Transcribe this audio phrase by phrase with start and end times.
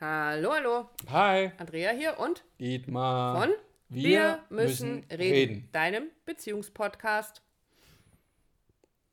[0.00, 0.90] Hallo, hallo.
[1.08, 3.40] Hi, Andrea hier und Dietmar.
[3.40, 3.54] von
[3.88, 7.42] Wir, müssen, reden, deinem Beziehungspodcast.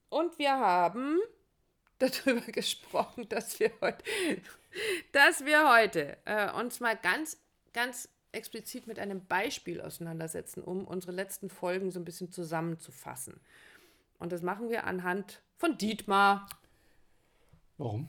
[0.10, 1.20] Und wir haben
[2.00, 4.04] darüber gesprochen, dass wir heute,
[5.12, 7.40] dass wir heute äh, uns mal ganz,
[7.74, 13.40] ganz explizit mit einem Beispiel auseinandersetzen, um unsere letzten Folgen so ein bisschen zusammenzufassen.
[14.18, 16.50] Und das machen wir anhand von Dietmar.
[17.78, 18.08] Warum?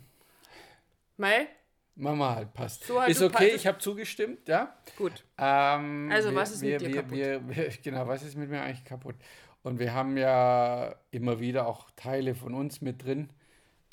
[1.18, 1.48] Mai,
[1.94, 2.84] Mama halt passt.
[2.84, 4.74] So halt, ist okay, passt- ich habe zugestimmt, ja.
[4.96, 5.24] gut.
[5.38, 7.12] Ähm, Also, was ist mit wir, dir wir, kaputt?
[7.16, 9.16] Wir, wir, genau, was ist mit mir eigentlich kaputt?
[9.62, 13.28] Und wir haben ja immer wieder auch Teile von uns mit drin.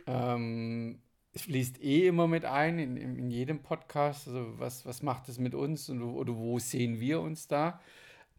[0.07, 0.99] Ähm,
[1.33, 4.27] es fließt eh immer mit ein in, in, in jedem Podcast.
[4.27, 7.79] Also was, was macht es mit uns und, wo- oder wo sehen wir uns da?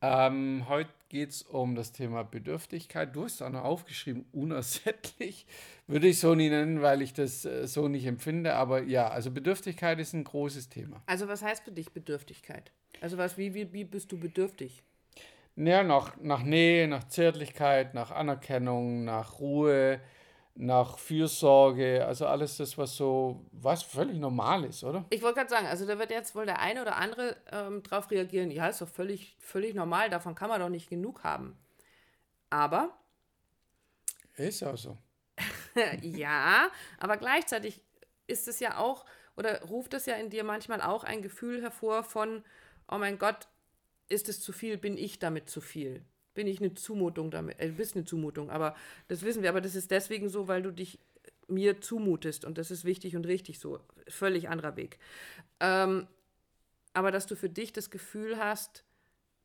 [0.03, 3.15] Ähm, heute geht es um das Thema Bedürftigkeit.
[3.15, 5.47] Du hast auch noch aufgeschrieben, unersättlich.
[5.87, 8.55] Würde ich so nie nennen, weil ich das äh, so nicht empfinde.
[8.55, 11.03] Aber ja, also Bedürftigkeit ist ein großes Thema.
[11.07, 12.73] Also, was heißt für dich Bedürftigkeit?
[13.03, 14.83] Also, was, wie, wie, wie bist du bedürftig?
[15.57, 20.01] Ja, nach, nach Nähe, nach Zärtlichkeit, nach Anerkennung, nach Ruhe,
[20.61, 25.07] nach Fürsorge, also alles das, was so, was völlig normal ist, oder?
[25.09, 28.11] Ich wollte gerade sagen, also da wird jetzt wohl der eine oder andere ähm, drauf
[28.11, 31.57] reagieren, ja, ist doch völlig, völlig normal, davon kann man doch nicht genug haben.
[32.51, 32.99] Aber,
[34.37, 34.99] Ist auch so.
[36.03, 37.83] ja, aber gleichzeitig
[38.27, 42.05] ist es ja auch, oder ruft es ja in dir manchmal auch ein Gefühl hervor
[42.05, 42.45] von,
[42.87, 43.49] oh mein Gott,
[44.09, 46.05] ist es zu viel, bin ich damit zu viel?
[46.35, 47.59] Bin ich eine Zumutung damit?
[47.61, 48.75] Äh, du bist eine Zumutung, aber
[49.09, 50.99] das wissen wir, aber das ist deswegen so, weil du dich
[51.49, 53.81] mir zumutest und das ist wichtig und richtig so.
[54.09, 54.99] Völlig anderer Weg.
[55.59, 56.07] Ähm,
[56.93, 58.85] aber dass du für dich das Gefühl hast,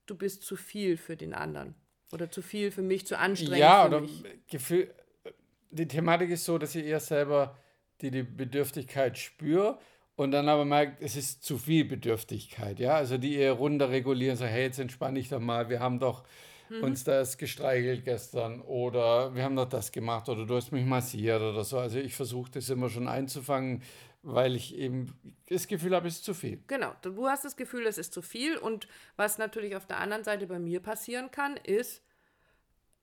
[0.06, 1.76] du bist zu viel für den anderen.
[2.12, 4.24] Oder zu viel für mich, zu anstrengend Ja, oder mich.
[4.48, 4.94] Gefühl,
[5.72, 7.58] die Thematik ist so, dass ich eher selber
[8.02, 9.80] die, die Bedürftigkeit spüre
[10.16, 14.38] und dann aber merkt, es ist zu viel Bedürftigkeit, ja, also die eher runter regulieren,
[14.38, 16.24] so, hey, jetzt entspann dich doch mal, wir haben doch
[16.70, 16.84] Mhm.
[16.84, 21.42] uns das gestreichelt gestern oder wir haben doch das gemacht oder du hast mich massiert
[21.42, 23.84] oder so, also ich versuche das immer schon einzufangen,
[24.24, 25.14] weil ich eben
[25.50, 26.60] das Gefühl habe, es ist zu viel.
[26.68, 28.58] Genau, du hast das Gefühl, es ist zu viel.
[28.58, 28.88] Und
[29.18, 32.02] was natürlich auf der anderen Seite bei mir passieren kann, ist,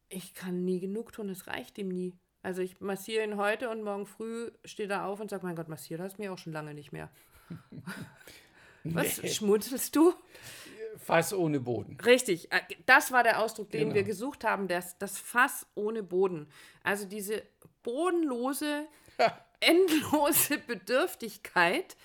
[0.09, 2.15] ich kann nie genug tun, es reicht ihm nie.
[2.43, 5.69] Also ich massiere ihn heute und morgen früh steht er auf und sagt, mein Gott,
[5.69, 7.09] massiert hast du mir auch schon lange nicht mehr.
[8.85, 9.29] Was, Nee.
[9.29, 10.13] schmunzelst du?
[11.03, 11.99] Fass ohne Boden.
[12.05, 13.95] Richtig, äh, das war der Ausdruck, den Genau.
[13.95, 16.49] wir gesucht haben, das, das Fass ohne Boden.
[16.83, 17.43] Also diese
[17.83, 18.87] bodenlose,
[19.61, 21.97] endlose Bedürftigkeit,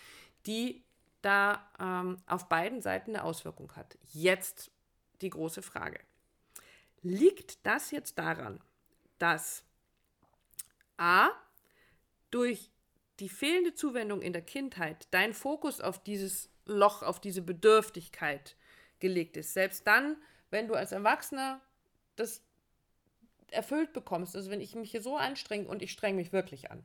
[0.45, 0.83] die
[1.21, 3.97] da ähm, auf beiden Seiten eine Auswirkung hat.
[4.13, 4.71] Jetzt
[5.21, 5.99] die große Frage.
[7.01, 8.59] Liegt das jetzt daran,
[9.19, 9.63] dass
[10.97, 11.29] A,
[12.31, 12.71] durch
[13.19, 18.55] die fehlende Zuwendung in der Kindheit dein Fokus auf dieses Loch, auf diese Bedürftigkeit
[18.99, 19.53] gelegt ist.
[19.53, 20.17] Selbst dann,
[20.49, 21.61] wenn du als Erwachsener
[22.15, 22.41] das
[23.51, 26.83] erfüllt bekommst, also wenn ich mich hier so anstrenge und ich strenge mich wirklich an,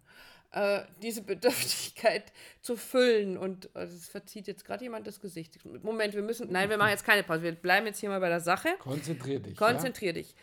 [0.53, 5.59] äh, diese Bedürftigkeit zu füllen und äh, es verzieht jetzt gerade jemand das Gesicht.
[5.65, 8.29] Moment, wir müssen, nein, wir machen jetzt keine Pause, wir bleiben jetzt hier mal bei
[8.29, 8.69] der Sache.
[8.79, 9.57] Konzentrier dich.
[9.57, 10.35] Konzentrier dich.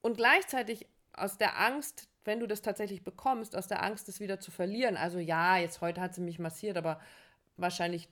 [0.00, 4.40] Und gleichzeitig aus der Angst, wenn du das tatsächlich bekommst, aus der Angst, das wieder
[4.40, 4.96] zu verlieren.
[4.96, 7.00] Also ja, jetzt heute hat sie mich massiert, aber
[7.56, 8.08] wahrscheinlich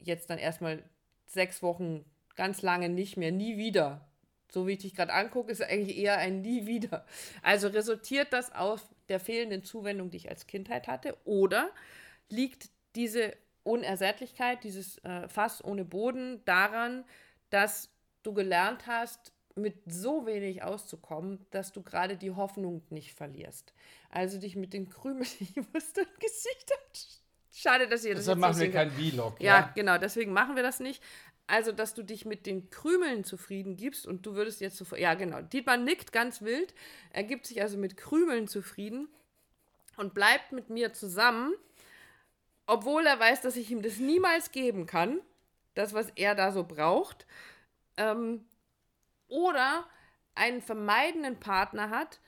[0.00, 0.82] jetzt dann erstmal
[1.28, 2.04] sechs Wochen
[2.36, 4.06] ganz lange nicht mehr, nie wieder.
[4.50, 7.04] So wie ich dich gerade angucke, ist eigentlich eher ein nie wieder.
[7.42, 11.16] Also resultiert das aus der fehlenden Zuwendung, die ich als Kindheit hatte?
[11.24, 11.70] Oder
[12.30, 17.04] liegt diese Unersättlichkeit, dieses äh, Fass ohne Boden daran,
[17.50, 17.90] dass
[18.22, 23.74] du gelernt hast, mit so wenig auszukommen, dass du gerade die Hoffnung nicht verlierst.
[24.08, 26.72] Also dich mit den Krümeln, ich wusste ein Gesicht.
[27.60, 29.40] Schade, dass ihr das Deshalb jetzt machen nicht wir kein Vlog.
[29.40, 31.02] Ja, genau, deswegen machen wir das nicht.
[31.48, 35.14] Also, dass du dich mit den Krümeln zufrieden gibst und du würdest jetzt sofort, ja
[35.14, 36.72] genau, Dietmar nickt ganz wild,
[37.10, 39.08] er gibt sich also mit Krümeln zufrieden
[39.96, 41.52] und bleibt mit mir zusammen,
[42.66, 45.20] obwohl er weiß, dass ich ihm das niemals geben kann,
[45.74, 47.26] das, was er da so braucht.
[47.96, 48.44] Ähm,
[49.26, 49.84] oder
[50.36, 52.20] einen vermeidenden Partner hat,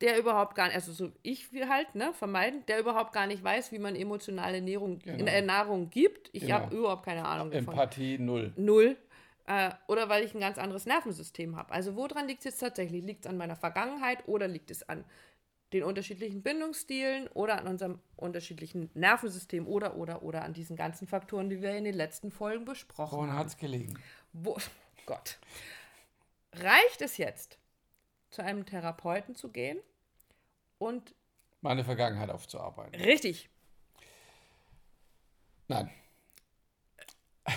[0.00, 3.44] der überhaupt gar nicht, also so ich will halt, ne, vermeiden, der überhaupt gar nicht
[3.44, 5.26] weiß, wie man emotionale Ernährung, Genau.
[5.30, 6.30] äh, Nahrung gibt.
[6.32, 6.54] Ich Genau.
[6.54, 7.74] habe überhaupt keine Ahnung davon.
[7.74, 8.52] Empathie null.
[8.56, 8.96] Null.
[9.46, 11.72] Äh, oder weil ich ein ganz anderes Nervensystem habe.
[11.72, 13.04] Also woran liegt es jetzt tatsächlich?
[13.04, 15.04] Liegt es an meiner Vergangenheit oder liegt es an
[15.72, 21.48] den unterschiedlichen Bindungsstilen oder an unserem unterschiedlichen Nervensystem oder, oder, oder an diesen ganzen Faktoren,
[21.48, 23.38] die wir in den letzten Folgen besprochen Woran haben?
[23.38, 23.94] hat es gelegen?
[24.32, 24.56] Wo,
[25.06, 25.38] Gott.
[26.54, 27.58] Reicht es jetzt,
[28.30, 29.78] zu einem Therapeuten zu gehen
[30.78, 31.14] und
[31.60, 33.00] Meine Vergangenheit aufzuarbeiten.
[33.00, 33.48] richtig,
[35.68, 35.90] Nein.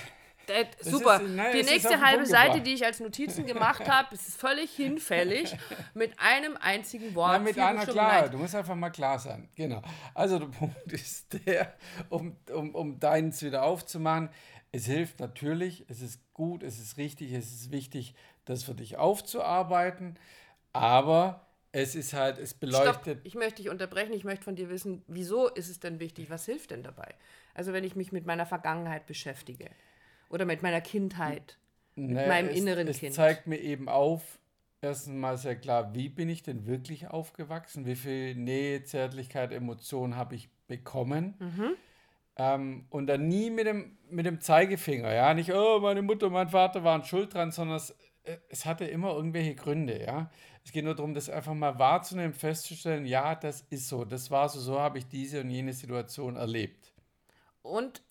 [0.46, 1.22] Das super.
[1.22, 5.56] ist- nein, die nächste halbe Seite, die ich als Notizen gemacht habe, ist völlig hinfällig
[5.94, 7.31] mit einem einzigen Wort.
[7.34, 9.48] Ja, mit einer klar, du musst einfach mal klar sein.
[9.56, 9.81] Genau.
[10.14, 11.74] Also der Punkt ist der,
[12.10, 14.30] um, um, um deins wieder aufzumachen,
[14.74, 18.98] es hilft natürlich, es ist gut, es ist richtig, es ist wichtig, das für dich
[18.98, 20.19] aufzuarbeiten,
[20.74, 23.22] aber es ist halt, es Stopp, beleuchtet.
[23.24, 24.14] ich möchte dich unterbrechen.
[24.14, 26.30] Ich möchte von dir wissen, wieso ist es denn wichtig?
[26.30, 27.16] Was hilft denn dabei?
[27.54, 29.70] Also wenn ich mich mit meiner Vergangenheit beschäftige
[30.30, 31.58] oder mit meiner Kindheit,
[31.96, 33.14] Ne, meinem es, inneren es Kind.
[33.14, 34.40] zeigt mir eben auf,
[34.81, 40.16] erstens mal sehr klar, wie bin ich denn wirklich aufgewachsen, wie viel Nähe, Zärtlichkeit, Emotion
[40.16, 41.36] habe ich bekommen.
[41.40, 41.76] Mhm.
[42.36, 46.50] Ähm, und dann nie mit dem, mit dem Zeigefinger, ja, nicht, oh, meine Mutter, mein
[46.50, 47.96] Vater waren schuld dran, sondern es,
[48.50, 50.31] es hatte immer irgendwelche Gründe, ja.
[50.64, 54.48] Es geht nur darum, das einfach mal wahrzunehmen, festzustellen, ja, das ist so, das war
[54.48, 56.94] so, so habe ich diese und jene Situation erlebt.
[57.62, 58.02] Und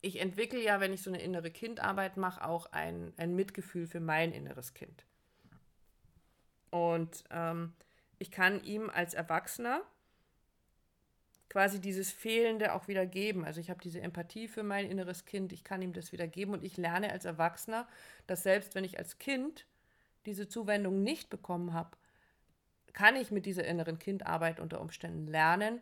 [0.00, 4.00] ich entwickle ja, wenn ich so eine innere Kindarbeit mache, auch ein, ein Mitgefühl für
[4.00, 5.04] mein inneres Kind.
[6.70, 7.74] Und ähm,
[8.18, 9.82] ich kann ihm als Erwachsener
[11.48, 13.44] quasi dieses Fehlende auch wieder geben.
[13.44, 16.52] Also ich habe diese Empathie für mein inneres Kind, ich kann ihm das wieder geben
[16.52, 17.86] und ich lerne als Erwachsener,
[18.26, 19.66] dass selbst wenn ich als Kind
[20.26, 21.96] diese Zuwendung nicht bekommen habe,
[22.92, 25.80] kann ich mit dieser inneren Kindarbeit unter Umständen lernen,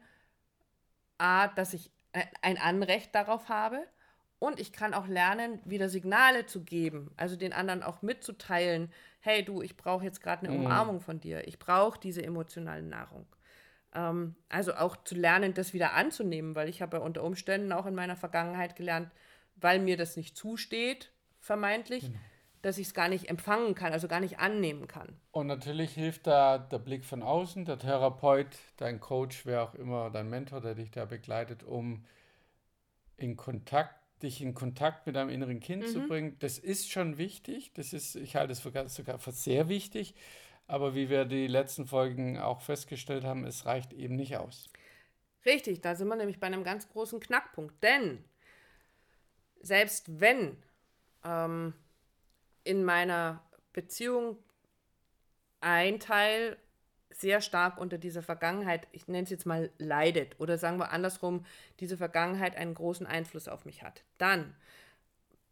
[1.18, 3.86] a, dass ich ein- ein Anrecht darauf habe
[4.38, 9.44] und ich kann auch lernen, wieder Signale zu geben, also den anderen auch mitzuteilen, hey
[9.44, 13.26] du, ich brauche jetzt gerade eine Umarmung von dir, ich brauche diese emotionale Nahrung.
[13.94, 17.86] Ähm, also auch zu lernen, das wieder anzunehmen, weil ich habe ja unter Umständen auch
[17.86, 19.10] in meiner Vergangenheit gelernt,
[19.56, 22.10] weil mir das nicht zusteht, vermeintlich,
[22.62, 25.20] dass ich es gar nicht empfangen kann, also gar nicht annehmen kann.
[25.32, 28.48] Und natürlich hilft da der Blick von außen, der Therapeut,
[28.78, 32.04] dein Coach, wer auch immer, dein Mentor, der dich da begleitet, um
[33.16, 36.36] in Kontakt, dich in Kontakt mit deinem inneren Kind zu bringen.
[36.40, 37.72] Das ist schon wichtig.
[37.74, 40.14] Das ist, ich halte es sogar für sehr wichtig.
[40.66, 44.68] Aber wie wir die letzten Folgen auch festgestellt haben, es reicht eben nicht aus.
[45.44, 47.82] Richtig, da sind wir nämlich bei einem ganz großen Knackpunkt.
[47.82, 48.24] Denn
[49.60, 50.56] selbst wenn
[51.24, 51.74] ähm,
[52.64, 54.38] in meiner Beziehung
[55.60, 56.56] ein Teil
[57.10, 61.44] sehr stark unter dieser Vergangenheit, ich nenne es jetzt mal, leidet oder sagen wir andersrum,
[61.80, 64.56] diese Vergangenheit einen großen Einfluss auf mich hat, dann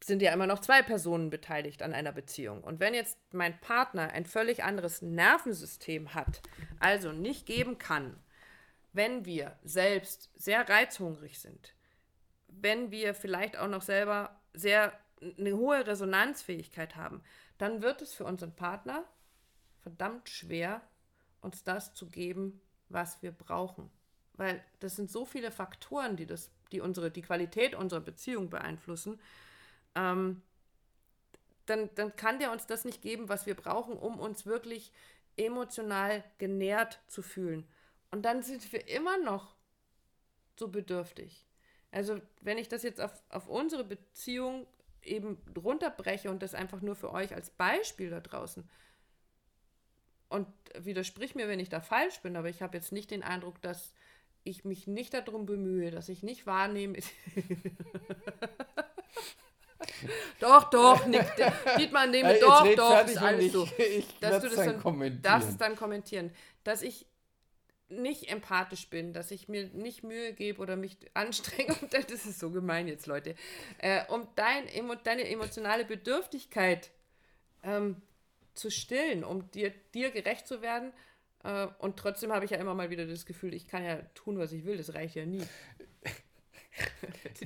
[0.05, 2.63] sind ja immer noch zwei Personen beteiligt an einer Beziehung.
[2.63, 6.43] Und wenn jetzt mein Partner ein völlig anderes Nervensystem hat,
[6.81, 8.17] also nicht geben kann,
[8.93, 11.75] wenn wir selbst sehr reizhungrig sind,
[12.49, 14.93] wenn wir vielleicht auch noch selber sehr
[15.39, 17.23] eine hohe Resonanzfähigkeit haben,
[17.59, 19.05] dann wird es für unseren Partner
[19.81, 20.83] verdammt schwer,
[21.41, 23.91] uns das zu geben, was wir brauchen.
[24.35, 29.21] Weil das sind so viele Faktoren, die, das, die, unsere, die Qualität unserer Beziehung beeinflussen.
[29.95, 30.43] Ähm,
[31.67, 34.93] dann, dann kann der uns das nicht geben, was wir brauchen, um uns wirklich
[35.37, 37.67] emotional genährt zu fühlen.
[38.11, 39.55] Und dann sind wir immer noch
[40.57, 41.47] so bedürftig.
[41.91, 44.67] Also wenn ich das jetzt auf, auf unsere Beziehung
[45.03, 48.69] eben runterbreche und das einfach nur für euch als Beispiel da draußen.
[50.29, 50.47] Und
[50.79, 53.93] widersprich mir, wenn ich da falsch bin, aber ich habe jetzt nicht den Eindruck, dass
[54.45, 56.99] ich mich nicht darum bemühe, dass ich nicht wahrnehme.
[60.41, 61.25] doch, doch, Nick,
[61.79, 63.69] Dietmar, nehme, Ey, jetzt doch, doch, ist alles ich- so.
[63.79, 65.43] ich dass du das dann kommentieren.
[65.49, 66.31] es dann kommentieren,
[66.65, 67.07] dass ich
[67.89, 72.51] nicht empathisch bin, dass ich mir nicht Mühe gebe oder mich anstrenge, das ist so
[72.51, 73.35] gemein jetzt, Leute,
[73.79, 74.67] äh, um dein,
[75.05, 76.91] deine emotionale Bedürftigkeit
[77.63, 77.97] ähm,
[78.55, 80.93] zu stillen, um dir, dir gerecht zu werden.
[81.45, 84.39] Äh, und trotzdem habe ich ja immer mal wieder das Gefühl, ich kann ja tun,
[84.39, 85.43] was ich will, das reicht ja nie.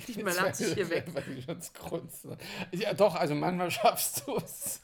[0.07, 1.05] Dietmar lacht sich hier weg.
[2.73, 4.81] Ja, doch, also manchmal schaffst du es.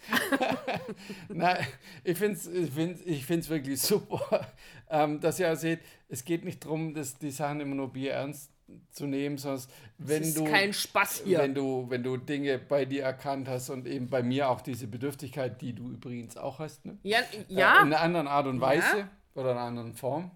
[1.28, 1.66] Nein,
[2.04, 4.46] ich finde es ich find's, ich find's wirklich super,
[4.90, 8.12] ähm, dass ihr auch seht, es geht nicht darum, dass die Sachen immer nur Bier
[8.14, 8.50] ernst
[8.90, 9.62] zu nehmen, sondern
[9.99, 11.38] wenn ist du, kein Spaß hier.
[11.38, 14.87] wenn du, wenn du Dinge bei dir erkannt hast und eben bei mir auch diese
[14.87, 16.96] Bedürftigkeit, die du übrigens auch hast, ne?
[17.02, 19.08] Ja, Äh, ja in einer anderen Art und Weise Ja.
[19.34, 20.30] oder in einer anderen Form.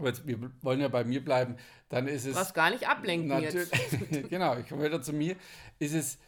[0.00, 1.56] Aber jetzt, wir wollen ja bei mir bleiben,
[1.90, 2.34] dann ist es.
[2.34, 3.70] was gar nicht ablenken jetzt.
[4.30, 5.36] Genau, ich komme wieder zu mir,
[5.78, 6.18] ist es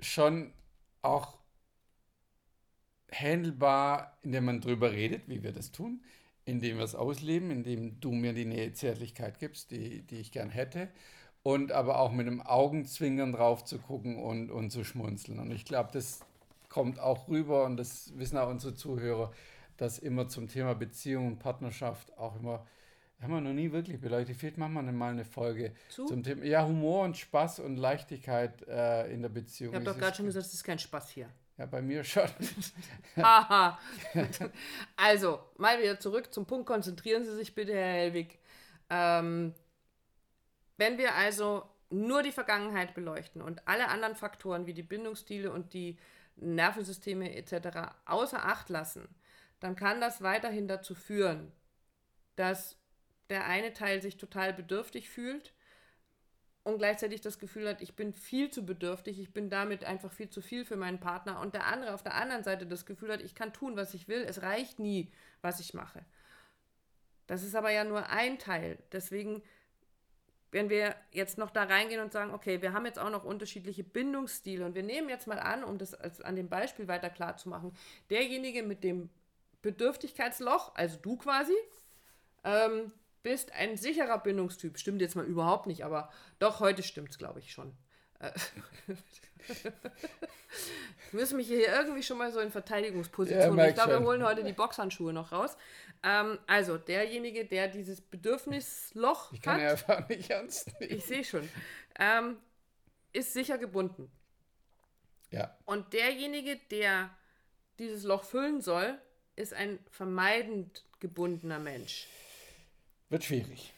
[0.00, 0.52] schon
[1.02, 1.38] auch
[3.12, 6.02] handelbar, indem man drüber redet, wie wir das tun,
[6.44, 10.50] indem wir es ausleben, indem du mir die Nähe Zärtlichkeit gibst, die, die ich gern
[10.50, 10.88] hätte,
[11.42, 15.38] und aber auch mit einem Augenzwinkern drauf zu gucken und, und zu schmunzeln.
[15.38, 16.20] Und ich glaube, das
[16.68, 19.32] kommt auch rüber und das wissen auch unsere Zuhörer,
[19.76, 22.66] dass immer zum Thema Beziehung und Partnerschaft auch immer
[23.20, 24.36] haben wir noch nie wirklich beleuchtet.
[24.36, 26.06] Vielleicht machen wir mal eine Folge Zu?
[26.06, 26.44] zum Thema.
[26.44, 29.72] Ja, Humor und Spaß und Leichtigkeit äh, in der Beziehung.
[29.72, 31.28] Ich habe doch gerade schon gesagt, es ist kein Spaß hier.
[31.56, 32.28] Ja, bei mir schon.
[33.16, 33.78] Haha.
[34.96, 36.66] also, mal wieder zurück zum Punkt.
[36.66, 38.38] Konzentrieren Sie sich bitte, Herr Helwig.
[38.90, 39.54] Ähm,
[40.76, 45.72] wenn wir also nur die Vergangenheit beleuchten und alle anderen Faktoren wie die Bindungsstile und
[45.72, 45.98] die
[46.36, 47.94] Nervensysteme etc.
[48.04, 49.08] außer Acht lassen,
[49.60, 51.52] dann kann das weiterhin dazu führen,
[52.34, 52.76] dass
[53.30, 55.52] der eine Teil sich total bedürftig fühlt
[56.66, 60.30] und gleichzeitig das Gefühl hat, ich bin viel zu bedürftig, ich bin damit einfach viel
[60.30, 63.22] zu viel für meinen Partner und der andere auf der anderen Seite das Gefühl hat,
[63.22, 66.04] ich kann tun, was ich will, es reicht nie, was ich mache.
[67.26, 68.78] Das ist aber ja nur ein Teil.
[68.92, 69.42] Deswegen,
[70.50, 73.84] wenn wir jetzt noch da reingehen und sagen, okay, wir haben jetzt auch noch unterschiedliche
[73.84, 77.36] Bindungsstile und wir nehmen jetzt mal an, um das als, an dem Beispiel weiter klar
[77.36, 77.76] zu machen,
[78.10, 79.10] derjenige mit dem
[79.62, 81.54] Bedürftigkeitsloch, also du quasi,
[82.44, 82.92] ähm,
[83.26, 84.78] bist ein sicherer Bindungstyp.
[84.78, 87.76] Stimmt jetzt mal überhaupt nicht, aber doch, heute stimmt es, glaube ich, schon.
[88.20, 88.30] Äh,
[91.08, 93.56] Ich müssen mich hier irgendwie schon mal so in Ja, Verteidigungsposition.
[93.56, 95.56] merk ich glaube, wir holen heute die Boxhandschuhe noch raus.
[96.04, 100.96] Ähm, also, derjenige, der dieses Bedürfnisloch Ich kann hat, ja einfach nicht ernst nehmen.
[100.96, 101.48] ich sehe schon,
[101.98, 102.36] ähm,
[103.12, 104.08] ist sicher gebunden.
[105.32, 107.10] Ja, Und derjenige, der
[107.80, 108.96] dieses Loch füllen soll,
[109.34, 112.06] ist ein vermeidend gebundener Mensch.
[113.08, 113.72] Wird schwierig.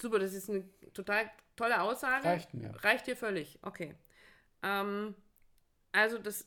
[0.00, 2.24] Super, das ist eine total tolle Aussage.
[2.26, 2.72] Reicht mir.
[2.84, 3.94] Reicht dir völlig, okay.
[4.62, 5.14] Ähm,
[5.92, 6.46] also das,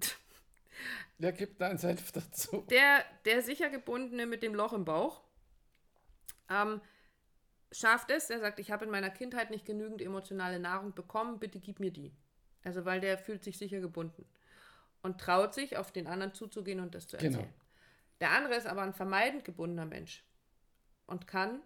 [1.18, 2.64] Ja, gib deinen Senf dazu.
[2.70, 5.22] der, der sicher gebundene mit dem Loch im Bauch
[6.48, 6.80] ähm,
[7.72, 11.58] schafft es, er sagt, ich habe in meiner Kindheit nicht genügend emotionale Nahrung bekommen, bitte
[11.60, 12.14] gib mir die.
[12.64, 14.24] Also weil der fühlt sich sicher gebunden
[15.02, 17.38] und traut sich, auf den anderen zuzugehen und das zu Genau.
[17.38, 17.54] erzählen.
[18.20, 20.24] Der andere ist aber ein vermeidend gebundener Mensch
[21.08, 21.60] und kann,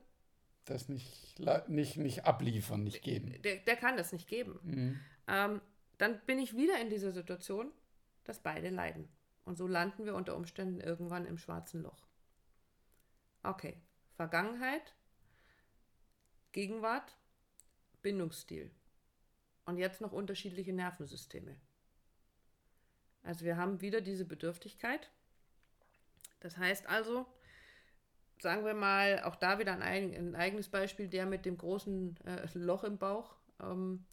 [0.64, 3.42] Das nicht, nicht, nicht abliefern, nicht geben.
[3.42, 4.58] der, der kann das nicht geben.
[4.62, 5.00] Mhm.
[5.28, 5.61] ähm,
[5.99, 7.70] dann bin ich wieder in dieser Situation,
[8.25, 9.08] dass beide leiden.
[9.44, 12.06] Und so landen wir unter Umständen irgendwann im schwarzen Loch.
[13.42, 13.76] Okay,
[14.14, 14.94] Vergangenheit,
[16.52, 17.16] Gegenwart,
[18.02, 18.70] Bindungsstil.
[19.64, 21.56] Und jetzt noch unterschiedliche Nervensysteme.
[23.22, 25.11] Also wir haben wieder diese Bedürftigkeit.
[26.40, 27.26] Das heißt also,
[28.42, 32.46] sagen wir mal, auch da wieder ein, ein eigenes Beispiel, der mit dem großen äh,
[32.58, 33.37] Loch im Bauch.
[33.61, 34.04] Ähm,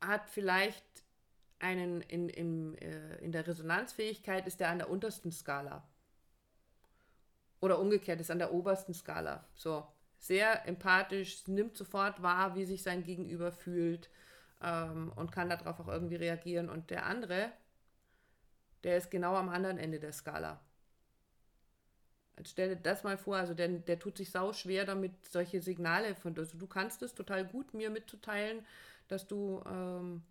[0.00, 0.84] hat vielleicht
[1.58, 5.86] einen in, im, äh, in der Resonanzfähigkeit ist er an der untersten Skala.
[7.60, 9.44] Oder umgekehrt ist an der obersten Skala.
[9.54, 9.86] So,
[10.18, 14.10] sehr empathisch, nimmt sofort wahr, wie sich sein Gegenüber fühlt
[14.62, 16.70] ähm, und kann darauf auch irgendwie reagieren.
[16.70, 17.52] Und der andere,
[18.84, 20.60] der ist genau am anderen Ende der Skala.
[22.40, 25.60] Jetzt stell dir das mal vor, also der, der tut sich sau schwer damit, solche
[25.60, 28.64] Signale von, also du kannst es total gut mir mitzuteilen,
[29.08, 30.22] dass du, ähm,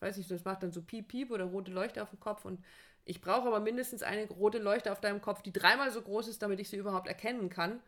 [0.00, 2.64] weiß nicht, das macht dann so piep, piep oder rote Leuchte auf dem Kopf und
[3.04, 6.40] ich brauche aber mindestens eine rote Leuchte auf deinem Kopf, die dreimal so groß ist,
[6.40, 7.80] damit ich sie überhaupt erkennen kann.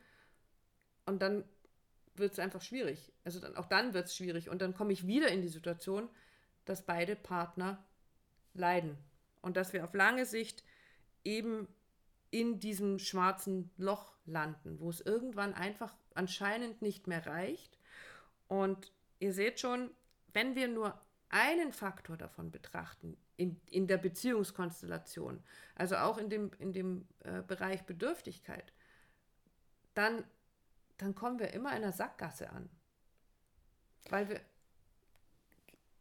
[1.07, 1.45] Und dann
[2.17, 3.13] wird es einfach schwierig.
[3.25, 4.51] Also dann, auch dann wird es schwierig.
[4.51, 6.11] Und dann komme ich wieder in die Situation,
[6.67, 7.83] dass beide Partner
[8.53, 8.99] leiden.
[9.41, 10.65] Und dass wir auf lange Sicht
[11.23, 11.69] eben
[12.35, 17.79] in diesem schwarzen Loch landen, wo es irgendwann einfach anscheinend nicht mehr reicht.
[18.49, 19.89] Und ihr seht schon,
[20.33, 20.99] wenn wir nur
[21.29, 25.45] einen Faktor davon betrachten, in, in der Beziehungskonstellation,
[25.77, 28.73] also auch in dem, in dem äh, Bereich Bedürftigkeit,
[29.95, 30.25] dann,
[30.99, 32.69] dann kommen wir immer in einer Sackgasse an.
[34.11, 34.41] Weil wir,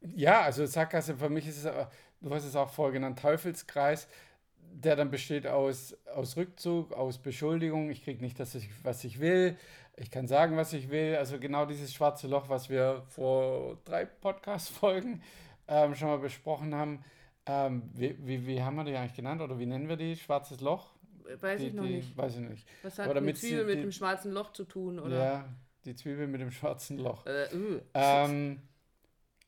[0.01, 4.07] Ja, also Sackgasse für mich ist es, aber- du hast es auch vorher genannt, Teufelskreis,
[4.71, 9.57] der dann besteht aus, aus Rückzug, aus Beschuldigung, ich kriege nicht das, was ich will,
[9.95, 14.05] ich kann sagen, was ich will, also genau dieses schwarze Loch, was wir vor drei
[14.05, 15.21] Podcast-Folgen
[15.67, 17.03] ähm, schon mal besprochen haben.
[17.45, 20.15] Ähm, wie, wie, wie haben wir die eigentlich genannt oder wie nennen wir die?
[20.15, 20.93] Schwarzes Loch?
[21.39, 22.67] weiß die, ich noch die, nicht, Weiß ich nicht.
[22.83, 24.99] was hat eine Zwiebel mit die- dem schwarzen Loch zu tun?
[24.99, 25.15] Oder?
[25.17, 25.49] Ja,
[25.85, 27.25] die Zwiebel mit dem schwarzen Loch.
[27.25, 27.79] Äh, uh.
[27.93, 28.61] Ähm,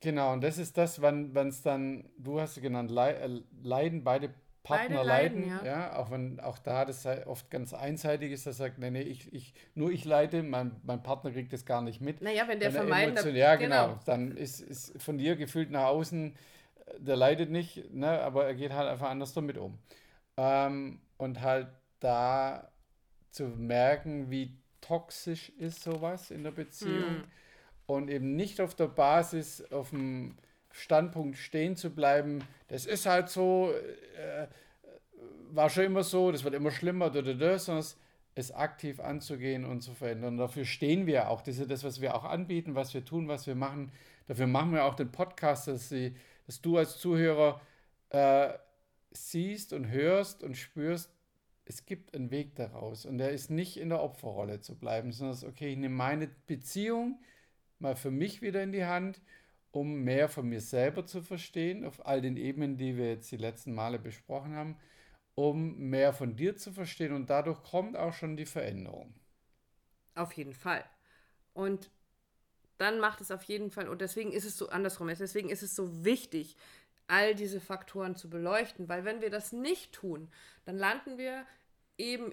[0.00, 3.28] genau, und das ist das, wann es dann, du hast es genannt, äh,
[3.62, 4.32] leiden, beide
[4.66, 5.70] Partner leiden, leiden, ja.
[5.72, 5.96] ja.
[5.96, 9.32] auch wenn auch da das oft ganz einseitig ist, dass er sagt, nee, nee, ich,
[9.32, 12.20] ich, nur ich leide, mein, mein Partner kriegt das gar nicht mit.
[12.22, 13.98] naja, wenn der er emotion- ja, genau.
[14.04, 18.54] Dann ist, ist von dir gefühlt nach außen, äh, der leidet nicht, ne, aber er
[18.54, 19.78] geht halt einfach anders damit um.
[20.36, 21.68] Ähm, und halt
[22.00, 22.70] da
[23.30, 27.24] zu merken, wie toxisch ist sowas in der Beziehung Hm.
[27.86, 30.36] und eben nicht auf der Basis, auf dem
[30.76, 34.46] Standpunkt stehen zu bleiben, das ist halt so, äh,
[35.50, 37.96] war schon immer so, das wird immer schlimmer, sondern es
[38.36, 40.36] es aktiv anzugehen und zu verändern.
[40.36, 41.40] Dafür stehen wir auch.
[41.40, 43.90] Das ist das, was wir auch anbieten, was wir tun, was wir machen.
[44.26, 46.14] Dafür machen wir auch den Podcast, dass, sie,
[46.46, 47.62] dass du als Zuhörer
[48.10, 48.50] äh,
[49.10, 51.10] siehst und hörst und spürst,
[51.64, 53.06] es gibt einen Weg daraus.
[53.06, 57.18] Und der ist nicht in der Opferrolle zu bleiben, sondern okay, ich nehme meine Beziehung
[57.78, 59.22] mal für mich wieder in die Hand,
[59.76, 63.36] um mehr von mir selber zu verstehen, auf all den Ebenen, die wir jetzt die
[63.36, 64.78] letzten Male besprochen haben,
[65.34, 67.12] um mehr von dir zu verstehen.
[67.12, 69.14] Und dadurch kommt auch schon die Veränderung.
[70.14, 70.82] Auf jeden Fall.
[71.52, 71.90] Und
[72.78, 75.76] dann macht es auf jeden Fall, und deswegen ist es so andersrum, deswegen ist es
[75.76, 76.56] so wichtig,
[77.06, 80.30] all diese Faktoren zu beleuchten, weil wenn wir das nicht tun,
[80.64, 81.44] dann landen wir
[81.98, 82.32] eben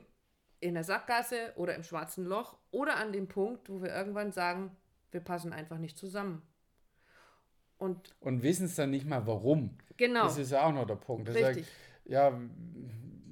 [0.62, 4.76] in der Sackgasse oder im schwarzen Loch oder an dem Punkt, wo wir irgendwann sagen,
[5.12, 6.42] wir passen einfach nicht zusammen.
[7.84, 9.72] Und, und wissen es dann nicht mal warum.
[9.98, 10.24] Genau.
[10.24, 11.28] Das ist ja auch noch der Punkt.
[11.28, 11.66] Das Richtig.
[11.66, 12.40] Sagt, ja,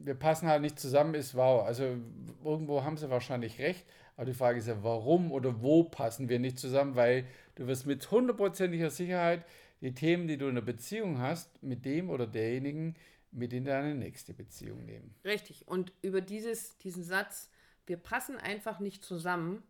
[0.04, 1.64] wir passen halt nicht zusammen, ist wow.
[1.64, 1.96] Also
[2.44, 3.86] irgendwo haben sie wahrscheinlich recht.
[4.18, 6.98] Aber die Frage ist ja, warum oder wo passen wir nicht zusammen?
[6.98, 9.46] Weil du wirst mit hundertprozentiger Sicherheit
[9.80, 12.96] die Themen, die du in der Beziehung hast, mit dem oder derjenigen
[13.32, 15.16] mit in deine nächste Beziehung nehmen.
[15.24, 15.66] Richtig.
[15.66, 17.50] Und über dieses, diesen Satz,
[17.86, 19.64] wir passen einfach nicht zusammen,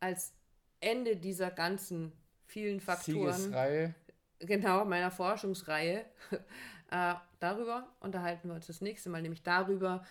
[0.00, 0.34] als
[0.80, 2.12] Ende dieser ganzen
[2.48, 3.34] vielen Faktoren.
[3.34, 3.94] Siegesreihe.
[4.40, 6.04] Genau, meiner Forschungsreihe.
[6.90, 10.04] äh, darüber unterhalten wir uns das nächste Mal, nämlich darüber,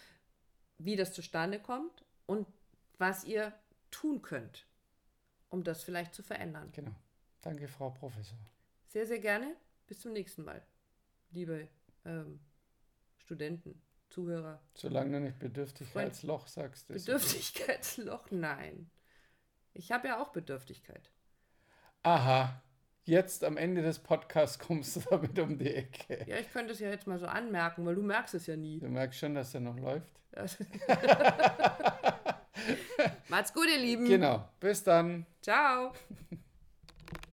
[0.78, 2.48] wie das zustande kommt und
[2.98, 3.54] was ihr
[3.92, 4.66] tun könnt,
[5.50, 6.70] um das vielleicht zu verändern.
[6.72, 6.96] Genau.
[7.42, 8.38] Danke, Frau Professor.
[8.88, 9.56] Sehr, sehr gerne.
[9.88, 10.62] Bis zum nächsten Mal,
[11.32, 11.68] liebe
[12.06, 12.40] ähm,
[13.18, 14.62] Studenten, Zuhörer.
[14.74, 16.88] Solange du nicht Bedürftigkeitsloch sagst.
[16.88, 18.90] Bedürftigkeitsloch, nein.
[19.74, 21.12] Ich habe ja auch Bedürftigkeit.
[22.08, 22.62] Aha,
[23.04, 26.24] jetzt am Ende des Podcasts kommst du damit um die Ecke.
[26.26, 28.80] Ja, ich könnte es ja jetzt mal so anmerken, weil du merkst es ja nie.
[28.80, 30.08] Du merkst schon, dass er noch läuft.
[33.28, 34.08] Macht's gut, ihr Lieben.
[34.08, 34.48] Genau.
[34.62, 35.26] Bis dann.
[35.42, 35.92] Ciao.